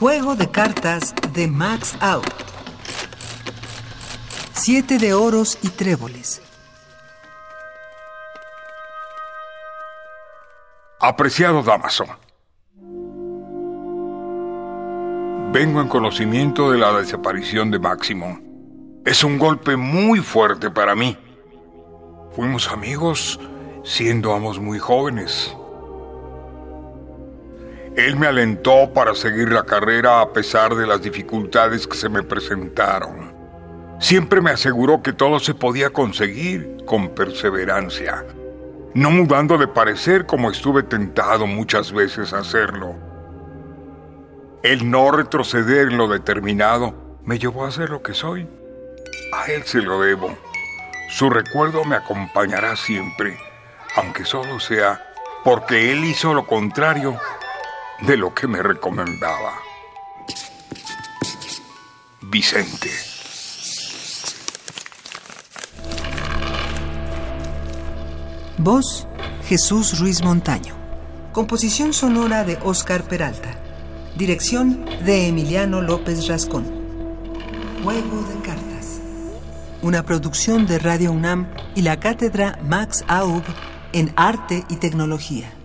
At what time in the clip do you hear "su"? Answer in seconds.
51.10-51.30